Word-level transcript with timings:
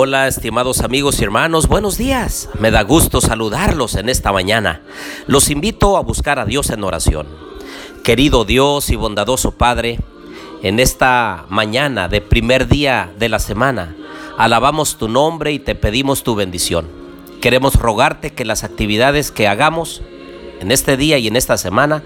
Hola, 0.00 0.28
estimados 0.28 0.82
amigos 0.82 1.20
y 1.20 1.24
hermanos, 1.24 1.66
buenos 1.66 1.98
días. 1.98 2.48
Me 2.60 2.70
da 2.70 2.82
gusto 2.82 3.20
saludarlos 3.20 3.96
en 3.96 4.08
esta 4.08 4.30
mañana. 4.30 4.80
Los 5.26 5.50
invito 5.50 5.96
a 5.96 6.02
buscar 6.02 6.38
a 6.38 6.44
Dios 6.44 6.70
en 6.70 6.84
oración. 6.84 7.26
Querido 8.04 8.44
Dios 8.44 8.90
y 8.90 8.94
bondadoso 8.94 9.50
Padre, 9.58 9.98
en 10.62 10.78
esta 10.78 11.46
mañana 11.48 12.06
de 12.06 12.20
primer 12.20 12.68
día 12.68 13.12
de 13.18 13.28
la 13.28 13.40
semana, 13.40 13.96
alabamos 14.36 14.98
tu 14.98 15.08
nombre 15.08 15.50
y 15.50 15.58
te 15.58 15.74
pedimos 15.74 16.22
tu 16.22 16.36
bendición. 16.36 16.86
Queremos 17.40 17.74
rogarte 17.74 18.32
que 18.32 18.44
las 18.44 18.62
actividades 18.62 19.32
que 19.32 19.48
hagamos 19.48 20.02
en 20.60 20.70
este 20.70 20.96
día 20.96 21.18
y 21.18 21.26
en 21.26 21.34
esta 21.34 21.58
semana 21.58 22.04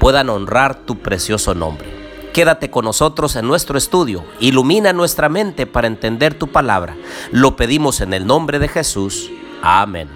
puedan 0.00 0.28
honrar 0.28 0.74
tu 0.84 0.98
precioso 0.98 1.54
nombre. 1.54 1.97
Quédate 2.38 2.70
con 2.70 2.84
nosotros 2.84 3.34
en 3.34 3.48
nuestro 3.48 3.76
estudio. 3.78 4.24
Ilumina 4.38 4.92
nuestra 4.92 5.28
mente 5.28 5.66
para 5.66 5.88
entender 5.88 6.34
tu 6.34 6.46
palabra. 6.46 6.96
Lo 7.32 7.56
pedimos 7.56 8.00
en 8.00 8.14
el 8.14 8.28
nombre 8.28 8.60
de 8.60 8.68
Jesús. 8.68 9.28
Amén. 9.60 10.08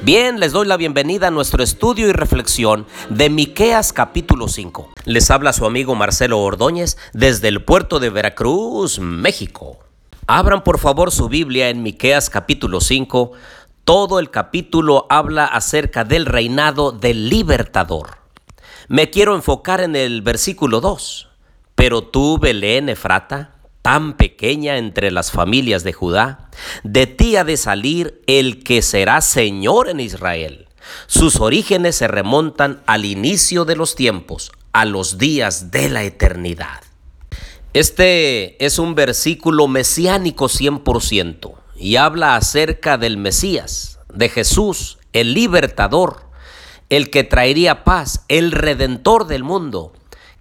Bien, 0.00 0.40
les 0.40 0.52
doy 0.52 0.66
la 0.66 0.78
bienvenida 0.78 1.28
a 1.28 1.30
nuestro 1.30 1.62
estudio 1.62 2.08
y 2.08 2.12
reflexión 2.12 2.86
de 3.10 3.28
Miqueas 3.28 3.92
capítulo 3.92 4.48
5. 4.48 4.92
Les 5.04 5.30
habla 5.30 5.52
su 5.52 5.66
amigo 5.66 5.94
Marcelo 5.94 6.40
Ordóñez 6.40 6.96
desde 7.12 7.48
el 7.48 7.62
puerto 7.62 8.00
de 8.00 8.08
Veracruz, 8.08 8.98
México. 8.98 9.76
Abran 10.26 10.64
por 10.64 10.78
favor 10.78 11.12
su 11.12 11.28
Biblia 11.28 11.68
en 11.68 11.82
Miqueas 11.82 12.30
capítulo 12.30 12.80
5. 12.80 13.32
Todo 13.84 14.18
el 14.18 14.30
capítulo 14.30 15.06
habla 15.10 15.44
acerca 15.44 16.04
del 16.04 16.24
reinado 16.24 16.90
del 16.90 17.28
libertador. 17.28 18.25
Me 18.88 19.10
quiero 19.10 19.34
enfocar 19.34 19.80
en 19.80 19.96
el 19.96 20.22
versículo 20.22 20.80
2. 20.80 21.28
Pero 21.74 22.04
tú, 22.04 22.38
Belén 22.38 22.88
Efrata, 22.88 23.56
tan 23.82 24.16
pequeña 24.16 24.78
entre 24.78 25.10
las 25.10 25.30
familias 25.30 25.84
de 25.84 25.92
Judá, 25.92 26.50
de 26.84 27.06
ti 27.06 27.36
ha 27.36 27.44
de 27.44 27.56
salir 27.56 28.22
el 28.26 28.62
que 28.62 28.82
será 28.82 29.20
Señor 29.20 29.88
en 29.88 30.00
Israel. 30.00 30.68
Sus 31.06 31.40
orígenes 31.40 31.96
se 31.96 32.08
remontan 32.08 32.82
al 32.86 33.04
inicio 33.04 33.64
de 33.64 33.76
los 33.76 33.96
tiempos, 33.96 34.52
a 34.72 34.84
los 34.84 35.18
días 35.18 35.70
de 35.70 35.88
la 35.88 36.04
eternidad. 36.04 36.80
Este 37.72 38.64
es 38.64 38.78
un 38.78 38.94
versículo 38.94 39.68
mesiánico 39.68 40.46
100% 40.46 41.54
y 41.76 41.96
habla 41.96 42.36
acerca 42.36 42.98
del 42.98 43.18
Mesías, 43.18 43.98
de 44.14 44.28
Jesús, 44.28 44.98
el 45.12 45.34
libertador, 45.34 46.25
el 46.90 47.10
que 47.10 47.24
traería 47.24 47.84
paz, 47.84 48.24
el 48.28 48.52
redentor 48.52 49.26
del 49.26 49.42
mundo, 49.42 49.92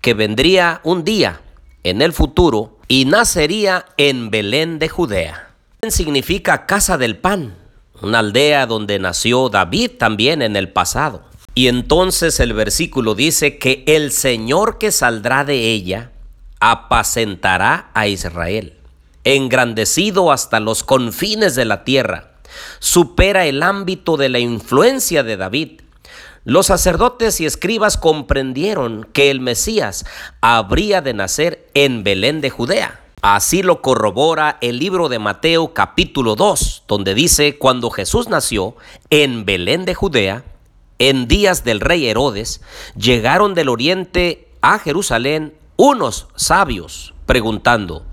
que 0.02 0.14
vendría 0.14 0.82
un 0.84 1.04
día 1.04 1.42
en 1.84 2.02
el 2.02 2.14
futuro 2.14 2.78
y 2.88 3.06
nacería 3.06 3.86
en 3.98 4.30
Belén 4.30 4.80
de 4.80 4.90
Judea. 4.90 5.50
Significa 5.88 6.66
casa 6.66 6.98
del 6.98 7.18
pan, 7.18 7.56
una 8.02 8.20
aldea 8.20 8.66
donde 8.66 9.00
nació 9.00 9.50
David 9.50 9.92
también 9.98 10.42
en 10.42 10.56
el 10.56 10.70
pasado. 10.70 11.24
Y 11.54 11.68
entonces 11.68 12.40
el 12.40 12.54
versículo 12.54 13.16
dice 13.16 13.58
que 13.58 13.84
el 13.88 14.12
Señor 14.12 14.78
que 14.78 14.92
saldrá 14.92 15.46
de 15.46 15.72
ella 15.72 16.12
apacentará 16.60 17.92
a 17.94 18.08
Israel, 18.08 18.74
engrandecido 19.24 20.32
hasta 20.32 20.60
los 20.60 20.84
confines 20.84 21.56
de 21.56 21.66
la 21.66 21.84
tierra, 21.84 22.34
supera 22.80 23.46
el 23.46 23.64
ámbito 23.64 24.18
de 24.18 24.30
la 24.30 24.40
influencia 24.40 25.24
de 25.24 25.38
David 25.38 25.82
los 26.46 26.68
sacerdotes 26.68 27.42
y 27.42 27.48
escribas 27.48 27.98
comprendieron 27.98 29.08
que 29.14 29.32
el 29.32 29.40
Mesías 29.40 30.06
habría 30.42 31.02
de 31.02 31.16
nacer 31.16 31.68
en 31.74 32.04
Belén 32.04 32.40
de 32.40 32.52
Judea. 32.52 33.02
Así 33.24 33.64
lo 33.64 33.82
corrobora 33.82 34.60
el 34.62 34.78
libro 34.78 35.10
de 35.10 35.18
Mateo 35.18 35.74
capítulo 35.74 36.36
2, 36.36 36.84
donde 36.88 37.16
dice, 37.16 37.58
cuando 37.58 37.90
Jesús 37.90 38.30
nació 38.30 38.76
en 39.10 39.46
Belén 39.46 39.86
de 39.86 39.96
Judea, 39.96 40.44
en 41.00 41.28
días 41.28 41.64
del 41.64 41.82
rey 41.82 42.06
Herodes, 42.06 42.62
llegaron 42.96 43.56
del 43.56 43.70
oriente 43.70 44.48
a 44.62 44.78
Jerusalén 44.78 45.56
unos 45.78 46.28
sabios, 46.36 47.16
preguntando, 47.26 48.06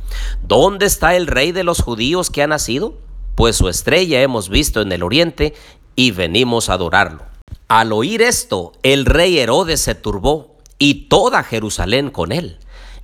¿dónde 0.42 0.86
está 0.86 1.16
el 1.16 1.26
rey 1.26 1.52
de 1.52 1.64
los 1.64 1.82
judíos 1.82 2.30
que 2.30 2.42
ha 2.42 2.46
nacido? 2.46 2.94
Pues 3.34 3.56
su 3.56 3.68
estrella 3.68 4.22
hemos 4.22 4.48
visto 4.48 4.80
en 4.80 4.90
el 4.90 5.02
oriente 5.02 5.52
y 5.96 6.12
venimos 6.12 6.70
a 6.70 6.74
adorarlo. 6.74 7.31
Al 7.72 7.94
oír 7.94 8.20
esto, 8.20 8.74
el 8.82 9.06
rey 9.06 9.38
Herodes 9.38 9.80
se 9.80 9.94
turbó 9.94 10.58
y 10.78 11.06
toda 11.08 11.42
Jerusalén 11.42 12.10
con 12.10 12.30
él. 12.30 12.58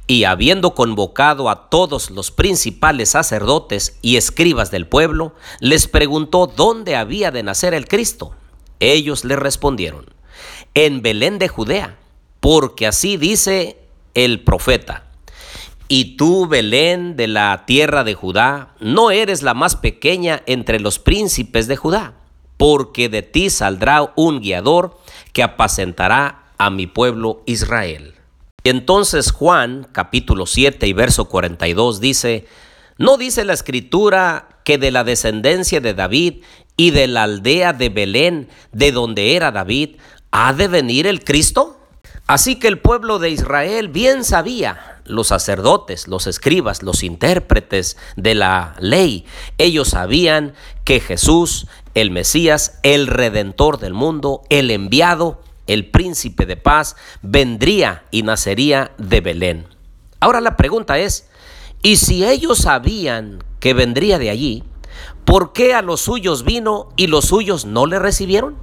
Y 0.07 0.25
habiendo 0.25 0.75
convocado 0.75 1.49
a 1.49 1.71
todos 1.71 2.11
los 2.11 2.31
principales 2.31 3.09
sacerdotes 3.09 3.97
y 4.03 4.19
escribas 4.19 4.71
del 4.71 4.87
pueblo, 4.87 5.35
les 5.61 5.87
preguntó 5.89 6.47
dónde 6.47 6.97
había 6.97 7.31
de 7.31 7.43
nacer 7.43 7.73
el 7.73 7.89
Cristo. 7.89 8.35
Ellos 8.79 9.25
le 9.25 9.37
respondieron, 9.37 10.05
en 10.75 11.01
Belén 11.01 11.39
de 11.39 11.49
Judea, 11.49 11.97
porque 12.39 12.87
así 12.87 13.17
dice 13.17 13.79
el 14.13 14.45
profeta. 14.45 15.07
Y 15.89 16.19
tú, 16.19 16.47
Belén 16.47 17.17
de 17.17 17.27
la 17.27 17.65
tierra 17.65 18.05
de 18.05 18.13
Judá, 18.13 18.75
no 18.81 19.13
eres 19.13 19.43
la 19.43 19.55
más 19.55 19.77
pequeña 19.77 20.43
entre 20.45 20.79
los 20.79 20.99
príncipes 20.99 21.69
de 21.69 21.77
Judá 21.77 22.19
porque 22.59 23.09
de 23.09 23.23
ti 23.23 23.49
saldrá 23.49 24.13
un 24.17 24.41
guiador 24.41 24.99
que 25.33 25.43
apacentará 25.43 26.53
a 26.59 26.69
mi 26.69 26.87
pueblo 26.87 27.43
Israel. 27.47 28.17
Entonces 28.65 29.31
Juan 29.31 29.89
capítulo 29.93 30.45
7 30.45 30.87
y 30.87 30.93
verso 30.93 31.27
42 31.27 32.01
dice, 32.01 32.47
¿no 32.99 33.17
dice 33.17 33.45
la 33.45 33.55
escritura 33.55 34.61
que 34.65 34.77
de 34.77 34.91
la 34.91 35.05
descendencia 35.05 35.81
de 35.81 35.95
David 35.95 36.43
y 36.77 36.91
de 36.91 37.07
la 37.07 37.23
aldea 37.23 37.73
de 37.73 37.89
Belén, 37.89 38.49
de 38.73 38.93
donde 38.93 39.37
era 39.37 39.53
David, 39.53 39.97
ha 40.33 40.53
de 40.53 40.69
venir 40.69 41.07
el 41.07 41.25
Cristo? 41.25 41.81
Así 42.27 42.57
que 42.57 42.69
el 42.69 42.79
pueblo 42.79 43.19
de 43.19 43.31
Israel 43.31 43.89
bien 43.89 44.23
sabía, 44.23 45.01
los 45.07 45.29
sacerdotes, 45.29 46.09
los 46.09 46.27
escribas, 46.27 46.83
los 46.83 47.03
intérpretes 47.03 47.97
de 48.17 48.35
la 48.35 48.77
ley, 48.81 49.25
ellos 49.57 49.89
sabían 49.89 50.53
que 50.85 51.01
Jesús 51.01 51.67
el 52.01 52.11
Mesías, 52.11 52.79
el 52.83 53.09
Redentor 53.09 53.79
del 53.79 53.93
mundo, 53.93 54.43
el 54.51 54.71
enviado, 54.71 55.41
el 55.67 55.91
príncipe 55.91 56.47
de 56.47 56.57
paz, 56.57 56.97
vendría 57.23 58.05
y 58.11 58.23
nacería 58.23 58.93
de 58.99 59.21
Belén. 59.21 59.67
Ahora 60.21 60.41
la 60.41 60.57
pregunta 60.57 60.99
es, 60.99 61.29
¿y 61.83 61.97
si 61.97 62.25
ellos 62.25 62.59
sabían 62.59 63.43
que 63.59 63.75
vendría 63.75 64.19
de 64.19 64.31
allí, 64.31 64.65
por 65.25 65.53
qué 65.53 65.75
a 65.75 65.83
los 65.83 66.01
suyos 66.01 66.45
vino 66.45 66.91
y 66.97 67.09
los 67.09 67.27
suyos 67.27 67.65
no 67.65 67.87
le 67.87 67.99
recibieron? 67.99 68.57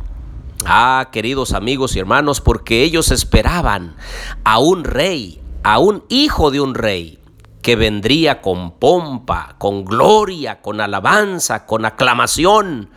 Ah, 0.65 1.09
queridos 1.11 1.51
amigos 1.51 1.95
y 1.95 1.99
hermanos, 1.99 2.39
porque 2.41 2.83
ellos 2.83 3.11
esperaban 3.11 3.97
a 4.43 4.59
un 4.59 4.83
rey, 4.83 5.41
a 5.63 5.79
un 5.79 6.03
hijo 6.09 6.51
de 6.51 6.61
un 6.61 6.73
rey, 6.73 7.19
que 7.61 7.75
vendría 7.75 8.41
con 8.41 8.71
pompa, 8.71 9.55
con 9.57 9.85
gloria, 9.85 10.61
con 10.61 10.79
alabanza, 10.79 11.65
con 11.65 11.83
aclamación, 11.83 12.91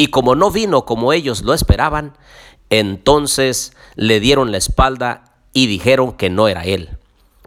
y 0.00 0.06
como 0.06 0.34
no 0.34 0.50
vino 0.50 0.86
como 0.86 1.12
ellos 1.12 1.42
lo 1.42 1.52
esperaban, 1.52 2.16
entonces 2.70 3.76
le 3.96 4.18
dieron 4.18 4.50
la 4.50 4.56
espalda 4.56 5.34
y 5.52 5.66
dijeron 5.66 6.12
que 6.12 6.30
no 6.30 6.48
era 6.48 6.64
él. 6.64 6.96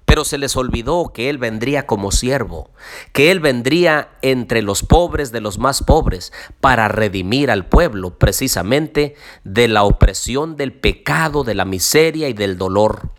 Pero 0.05 0.23
se 0.23 0.37
les 0.37 0.55
olvidó 0.55 1.13
que 1.15 1.31
Él 1.31 1.39
vendría 1.39 1.87
como 1.87 2.11
siervo, 2.11 2.69
que 3.11 3.31
Él 3.31 3.39
vendría 3.39 4.09
entre 4.21 4.61
los 4.61 4.83
pobres 4.83 5.31
de 5.31 5.41
los 5.41 5.57
más 5.57 5.81
pobres 5.81 6.31
para 6.61 6.89
redimir 6.89 7.49
al 7.49 7.65
pueblo 7.65 8.19
precisamente 8.19 9.15
de 9.43 9.67
la 9.67 9.81
opresión 9.81 10.55
del 10.55 10.73
pecado, 10.73 11.43
de 11.43 11.55
la 11.55 11.65
miseria 11.65 12.29
y 12.29 12.33
del 12.33 12.59
dolor. 12.59 13.09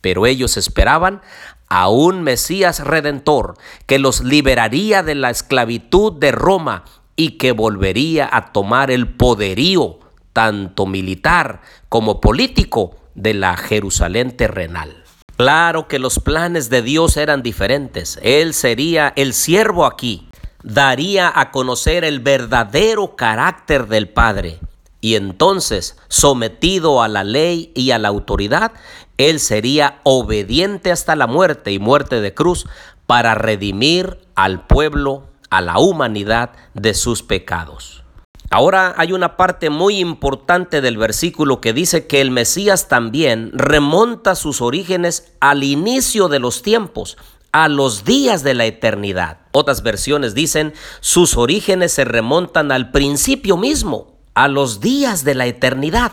Pero 0.00 0.26
ellos 0.26 0.56
esperaban 0.56 1.20
a 1.68 1.88
un 1.90 2.22
Mesías 2.22 2.80
redentor 2.80 3.54
que 3.86 4.00
los 4.00 4.24
liberaría 4.24 5.04
de 5.04 5.14
la 5.14 5.30
esclavitud 5.30 6.14
de 6.14 6.32
Roma 6.32 6.82
y 7.20 7.32
que 7.32 7.52
volvería 7.52 8.30
a 8.32 8.50
tomar 8.50 8.90
el 8.90 9.06
poderío, 9.06 9.98
tanto 10.32 10.86
militar 10.86 11.60
como 11.90 12.18
político, 12.18 12.96
de 13.14 13.34
la 13.34 13.58
Jerusalén 13.58 14.38
terrenal. 14.38 15.04
Claro 15.36 15.86
que 15.86 15.98
los 15.98 16.18
planes 16.18 16.70
de 16.70 16.80
Dios 16.80 17.18
eran 17.18 17.42
diferentes. 17.42 18.18
Él 18.22 18.54
sería 18.54 19.12
el 19.16 19.34
siervo 19.34 19.84
aquí, 19.84 20.30
daría 20.62 21.30
a 21.34 21.50
conocer 21.50 22.04
el 22.04 22.20
verdadero 22.20 23.16
carácter 23.16 23.86
del 23.88 24.08
Padre. 24.08 24.58
Y 25.02 25.16
entonces, 25.16 25.98
sometido 26.08 27.02
a 27.02 27.08
la 27.08 27.22
ley 27.22 27.70
y 27.74 27.90
a 27.90 27.98
la 27.98 28.08
autoridad, 28.08 28.72
Él 29.18 29.40
sería 29.40 30.00
obediente 30.04 30.90
hasta 30.90 31.16
la 31.16 31.26
muerte 31.26 31.70
y 31.70 31.78
muerte 31.78 32.22
de 32.22 32.32
cruz 32.32 32.66
para 33.06 33.34
redimir 33.34 34.16
al 34.34 34.66
pueblo 34.66 35.29
a 35.50 35.60
la 35.60 35.78
humanidad 35.78 36.52
de 36.74 36.94
sus 36.94 37.22
pecados. 37.22 38.04
Ahora 38.52 38.94
hay 38.96 39.12
una 39.12 39.36
parte 39.36 39.70
muy 39.70 39.98
importante 39.98 40.80
del 40.80 40.96
versículo 40.96 41.60
que 41.60 41.72
dice 41.72 42.08
que 42.08 42.20
el 42.20 42.32
Mesías 42.32 42.88
también 42.88 43.52
remonta 43.52 44.34
sus 44.34 44.60
orígenes 44.60 45.32
al 45.38 45.62
inicio 45.62 46.28
de 46.28 46.40
los 46.40 46.62
tiempos, 46.62 47.16
a 47.52 47.68
los 47.68 48.04
días 48.04 48.42
de 48.42 48.54
la 48.54 48.64
eternidad. 48.64 49.38
Otras 49.52 49.84
versiones 49.84 50.34
dicen, 50.34 50.72
sus 51.00 51.36
orígenes 51.36 51.92
se 51.92 52.04
remontan 52.04 52.72
al 52.72 52.90
principio 52.90 53.56
mismo, 53.56 54.18
a 54.34 54.48
los 54.48 54.80
días 54.80 55.24
de 55.24 55.36
la 55.36 55.46
eternidad, 55.46 56.12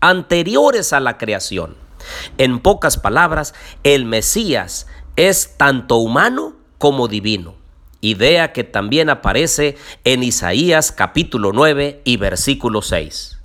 anteriores 0.00 0.92
a 0.92 1.00
la 1.00 1.16
creación. 1.16 1.76
En 2.38 2.60
pocas 2.60 2.98
palabras, 2.98 3.54
el 3.84 4.04
Mesías 4.04 4.86
es 5.16 5.56
tanto 5.56 5.96
humano 5.96 6.56
como 6.78 7.08
divino, 7.08 7.54
idea 8.00 8.52
que 8.52 8.64
también 8.64 9.10
aparece 9.10 9.76
en 10.04 10.22
Isaías 10.22 10.92
capítulo 10.92 11.52
9 11.52 12.02
y 12.04 12.16
versículo 12.16 12.82
6. 12.82 13.38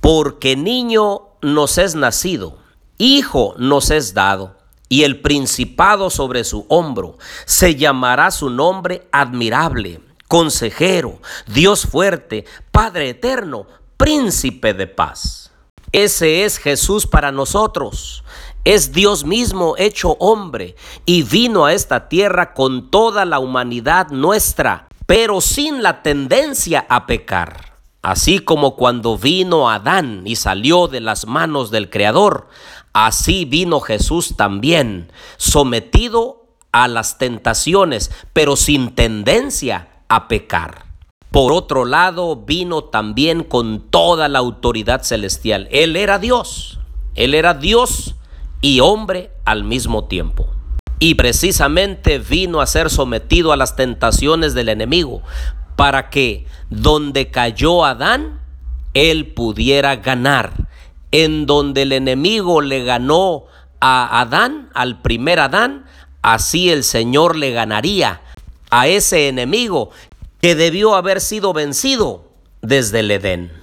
Porque 0.00 0.56
niño 0.56 1.22
nos 1.42 1.78
es 1.78 1.94
nacido, 1.94 2.58
hijo 2.98 3.54
nos 3.58 3.90
es 3.90 4.14
dado 4.14 4.56
y 4.88 5.04
el 5.04 5.20
principado 5.20 6.10
sobre 6.10 6.44
su 6.44 6.66
hombro. 6.68 7.16
Se 7.46 7.76
llamará 7.76 8.30
su 8.30 8.50
nombre 8.50 9.06
admirable, 9.12 10.00
consejero, 10.28 11.20
Dios 11.46 11.86
fuerte, 11.86 12.44
Padre 12.70 13.10
eterno, 13.10 13.66
príncipe 13.96 14.74
de 14.74 14.86
paz. 14.86 15.52
Ese 15.92 16.44
es 16.44 16.58
Jesús 16.58 17.06
para 17.06 17.32
nosotros. 17.32 18.22
Es 18.64 18.92
Dios 18.92 19.24
mismo 19.24 19.74
hecho 19.78 20.16
hombre 20.20 20.76
y 21.06 21.22
vino 21.22 21.64
a 21.64 21.72
esta 21.72 22.08
tierra 22.08 22.52
con 22.52 22.90
toda 22.90 23.24
la 23.24 23.38
humanidad 23.38 24.08
nuestra, 24.10 24.88
pero 25.06 25.40
sin 25.40 25.82
la 25.82 26.02
tendencia 26.02 26.84
a 26.90 27.06
pecar. 27.06 27.78
Así 28.02 28.38
como 28.38 28.76
cuando 28.76 29.16
vino 29.16 29.70
Adán 29.70 30.22
y 30.26 30.36
salió 30.36 30.88
de 30.88 31.00
las 31.00 31.26
manos 31.26 31.70
del 31.70 31.88
Creador, 31.88 32.48
así 32.92 33.46
vino 33.46 33.80
Jesús 33.80 34.36
también, 34.36 35.10
sometido 35.38 36.44
a 36.70 36.86
las 36.86 37.16
tentaciones, 37.16 38.10
pero 38.34 38.56
sin 38.56 38.94
tendencia 38.94 39.88
a 40.08 40.28
pecar. 40.28 40.84
Por 41.30 41.52
otro 41.52 41.86
lado, 41.86 42.36
vino 42.36 42.84
también 42.84 43.42
con 43.42 43.88
toda 43.88 44.28
la 44.28 44.38
autoridad 44.38 45.02
celestial. 45.02 45.66
Él 45.70 45.96
era 45.96 46.18
Dios, 46.18 46.78
Él 47.14 47.34
era 47.34 47.54
Dios 47.54 48.16
y 48.60 48.80
hombre 48.80 49.30
al 49.44 49.64
mismo 49.64 50.04
tiempo. 50.04 50.48
Y 50.98 51.14
precisamente 51.14 52.18
vino 52.18 52.60
a 52.60 52.66
ser 52.66 52.90
sometido 52.90 53.52
a 53.52 53.56
las 53.56 53.74
tentaciones 53.74 54.54
del 54.54 54.68
enemigo 54.68 55.22
para 55.76 56.10
que 56.10 56.46
donde 56.68 57.30
cayó 57.30 57.84
Adán, 57.84 58.40
él 58.92 59.32
pudiera 59.32 59.96
ganar. 59.96 60.52
En 61.12 61.46
donde 61.46 61.82
el 61.82 61.92
enemigo 61.92 62.60
le 62.60 62.84
ganó 62.84 63.46
a 63.80 64.20
Adán, 64.20 64.68
al 64.74 65.00
primer 65.00 65.40
Adán, 65.40 65.86
así 66.22 66.70
el 66.70 66.84
Señor 66.84 67.34
le 67.34 67.50
ganaría 67.50 68.20
a 68.70 68.86
ese 68.86 69.28
enemigo 69.28 69.90
que 70.40 70.54
debió 70.54 70.94
haber 70.94 71.20
sido 71.20 71.52
vencido 71.52 72.30
desde 72.62 73.00
el 73.00 73.10
Edén. 73.10 73.59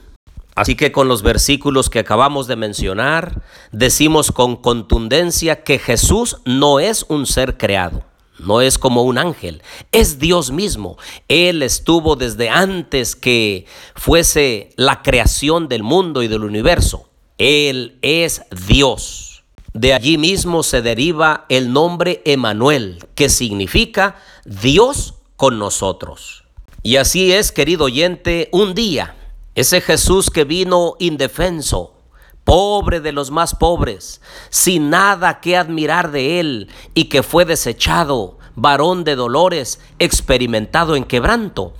Así 0.58 0.76
que 0.76 0.92
con 0.92 1.08
los 1.08 1.22
versículos 1.22 1.88
que 1.92 2.00
acabamos 2.00 2.48
de 2.48 2.56
mencionar, 2.56 3.44
decimos 3.72 4.32
con 4.32 4.56
contundencia 4.56 5.64
que 5.64 5.78
Jesús 5.78 6.38
no 6.46 6.80
es 6.80 7.06
un 7.10 7.28
ser 7.28 7.60
creado. 7.60 8.04
No 8.40 8.62
es 8.62 8.80
como 8.80 9.04
un 9.04 9.20
ángel, 9.20 9.62
es 9.92 10.18
Dios 10.18 10.50
mismo. 10.50 10.98
Él 11.28 11.62
estuvo 11.62 12.16
desde 12.16 12.50
antes 12.50 13.16
que 13.16 13.68
fuese 13.94 14.72
la 14.78 15.04
creación 15.04 15.68
del 15.68 15.84
mundo 15.84 16.24
y 16.24 16.28
del 16.28 16.44
universo. 16.44 17.08
Él 17.38 18.00
es 18.02 18.42
Dios. 18.68 19.44
De 19.74 19.94
allí 19.94 20.18
mismo 20.18 20.64
se 20.64 20.82
deriva 20.82 21.46
el 21.50 21.72
nombre 21.72 22.24
Emanuel, 22.26 23.06
que 23.14 23.30
significa 23.30 24.16
Dios 24.44 25.14
con 25.36 25.60
nosotros. 25.60 26.46
Y 26.82 26.96
así 26.96 27.32
es, 27.32 27.52
querido 27.52 27.86
oyente, 27.86 28.50
un 28.52 28.74
día, 28.74 29.17
ese 29.58 29.82
Jesús 29.82 30.30
que 30.30 30.44
vino 30.44 30.94
indefenso, 31.00 31.96
pobre 32.44 33.00
de 33.00 33.12
los 33.12 33.32
más 33.32 33.56
pobres, 33.56 34.22
sin 34.52 34.92
nada 34.92 35.40
que 35.42 35.58
admirar 35.58 36.12
de 36.12 36.40
él 36.40 36.70
y 36.94 37.06
que 37.06 37.24
fue 37.24 37.44
desechado, 37.44 38.38
varón 38.56 39.04
de 39.04 39.16
dolores, 39.16 39.80
experimentado 39.98 40.96
en 40.96 41.06
quebranto. 41.06 41.74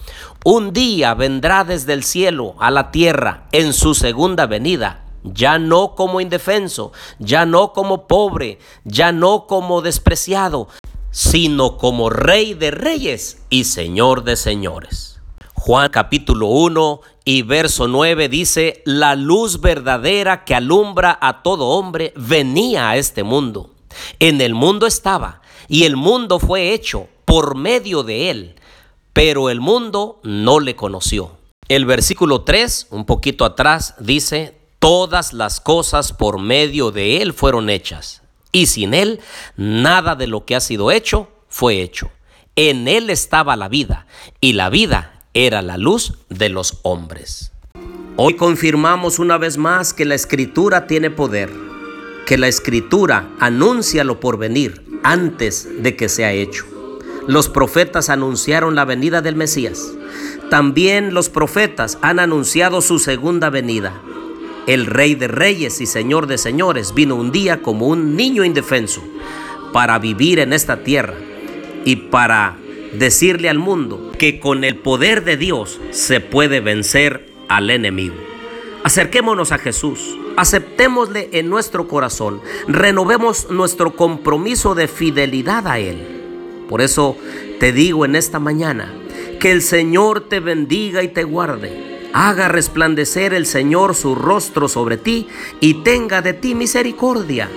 Un 0.44 0.74
día 0.74 1.14
vendrá 1.14 1.64
desde 1.64 1.94
el 1.94 2.04
cielo 2.04 2.56
a 2.58 2.72
la 2.72 2.90
tierra 2.90 3.48
en 3.52 3.74
su 3.74 3.94
segunda 3.94 4.48
venida, 4.48 5.06
ya 5.24 5.60
no 5.60 5.94
como 5.94 6.20
indefenso, 6.20 6.94
ya 7.20 7.46
no 7.46 7.74
como 7.74 8.08
pobre, 8.08 8.58
ya 8.86 9.12
no 9.12 9.46
como 9.46 9.84
despreciado, 9.84 10.68
sino 11.12 11.78
como 11.78 12.10
rey 12.10 12.56
de 12.56 12.72
reyes 12.72 13.44
y 13.52 13.66
señor 13.66 14.24
de 14.24 14.36
señores. 14.36 15.17
Juan 15.68 15.90
capítulo 15.90 16.48
1 16.48 17.02
y 17.26 17.42
verso 17.42 17.90
9 17.90 18.30
dice, 18.30 18.82
la 18.86 19.18
luz 19.18 19.60
verdadera 19.60 20.46
que 20.46 20.56
alumbra 20.56 21.20
a 21.20 21.44
todo 21.44 21.68
hombre 21.68 22.14
venía 22.16 22.90
a 22.90 22.96
este 22.96 23.24
mundo. 23.24 23.72
En 24.20 24.40
el 24.40 24.54
mundo 24.54 24.88
estaba 24.88 25.42
y 25.68 25.84
el 25.84 25.98
mundo 25.98 26.40
fue 26.40 26.72
hecho 26.74 27.10
por 27.26 27.58
medio 27.58 28.04
de 28.04 28.30
él, 28.30 28.56
pero 29.12 29.50
el 29.50 29.60
mundo 29.60 30.22
no 30.24 30.62
le 30.62 30.78
conoció. 30.78 31.32
El 31.68 31.86
versículo 31.86 32.44
3, 32.44 32.88
un 32.92 33.06
poquito 33.06 33.44
atrás, 33.44 33.96
dice, 34.00 34.58
todas 34.80 35.34
las 35.34 35.60
cosas 35.60 36.14
por 36.14 36.40
medio 36.40 36.92
de 36.92 37.22
él 37.22 37.34
fueron 37.34 37.70
hechas, 37.70 38.22
y 38.54 38.68
sin 38.68 38.94
él 38.94 39.20
nada 39.58 40.16
de 40.16 40.28
lo 40.28 40.46
que 40.46 40.56
ha 40.56 40.62
sido 40.62 40.92
hecho 40.92 41.28
fue 41.50 41.82
hecho. 41.82 42.10
En 42.56 42.88
él 42.88 43.10
estaba 43.10 43.58
la 43.58 43.68
vida, 43.68 44.08
y 44.40 44.54
la 44.54 44.70
vida 44.70 45.17
era 45.46 45.62
la 45.62 45.78
luz 45.78 46.16
de 46.30 46.50
los 46.50 46.80
hombres. 46.82 47.52
Hoy 48.16 48.34
confirmamos 48.34 49.20
una 49.20 49.38
vez 49.38 49.60
más 49.60 49.94
que 49.94 50.04
la 50.04 50.16
escritura 50.16 50.88
tiene 50.88 51.12
poder, 51.12 51.52
que 52.26 52.40
la 52.40 52.48
escritura 52.48 53.30
anuncia 53.40 54.04
lo 54.04 54.20
por 54.20 54.40
venir 54.40 54.84
antes 55.04 55.70
de 55.84 55.96
que 55.96 56.10
sea 56.10 56.34
hecho. 56.34 56.66
Los 57.28 57.50
profetas 57.50 58.10
anunciaron 58.10 58.74
la 58.74 58.84
venida 58.84 59.22
del 59.22 59.36
Mesías. 59.36 59.94
También 60.50 61.14
los 61.14 61.30
profetas 61.30 62.00
han 62.02 62.18
anunciado 62.18 62.82
su 62.82 62.98
segunda 62.98 63.52
venida. 63.52 63.94
El 64.66 64.88
Rey 64.88 65.14
de 65.14 65.28
Reyes 65.28 65.82
y 65.82 65.86
Señor 65.86 66.26
de 66.26 66.40
Señores 66.40 66.96
vino 66.96 67.14
un 67.14 67.32
día 67.32 67.62
como 67.62 67.86
un 67.86 68.16
niño 68.16 68.44
indefenso 68.44 69.04
para 69.72 70.00
vivir 70.00 70.40
en 70.40 70.52
esta 70.52 70.78
tierra 70.78 71.14
y 71.86 71.96
para 71.96 72.58
decirle 72.94 73.50
al 73.50 73.60
mundo 73.60 74.07
que 74.18 74.40
con 74.40 74.64
el 74.64 74.78
poder 74.78 75.24
de 75.24 75.38
Dios 75.38 75.80
se 75.92 76.20
puede 76.20 76.60
vencer 76.60 77.30
al 77.48 77.70
enemigo. 77.70 78.16
Acerquémonos 78.84 79.52
a 79.52 79.58
Jesús, 79.58 80.18
aceptémosle 80.38 81.30
en 81.34 81.50
nuestro 81.50 81.88
corazón, 81.88 82.42
renovemos 82.68 83.50
nuestro 83.50 83.96
compromiso 83.96 84.76
de 84.76 84.88
fidelidad 84.88 85.68
a 85.68 85.80
Él. 85.80 85.98
Por 86.70 86.82
eso 86.82 87.18
te 87.60 87.72
digo 87.72 88.06
en 88.06 88.16
esta 88.16 88.40
mañana, 88.40 88.94
que 89.40 89.52
el 89.52 89.62
Señor 89.62 90.22
te 90.22 90.40
bendiga 90.40 91.04
y 91.04 91.10
te 91.10 91.24
guarde. 91.24 92.10
Haga 92.14 92.48
resplandecer 92.48 93.34
el 93.34 93.46
Señor 93.46 93.94
su 93.94 94.16
rostro 94.16 94.68
sobre 94.68 94.98
ti 94.98 95.28
y 95.60 95.76
tenga 95.84 96.22
de 96.22 96.34
ti 96.34 96.56
misericordia. 96.56 97.50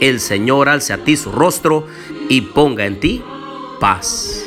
El 0.00 0.20
Señor 0.20 0.68
alce 0.68 0.92
a 0.92 1.04
ti 1.04 1.16
su 1.16 1.32
rostro 1.32 1.86
y 2.28 2.40
ponga 2.42 2.86
en 2.86 3.00
ti 3.00 3.22
paz. 3.80 4.45